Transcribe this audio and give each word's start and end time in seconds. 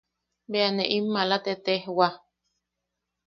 Bea 0.51 0.69
ne 0.73 0.85
in 0.95 1.05
malam 1.13 1.43
tetejwa. 1.45 2.07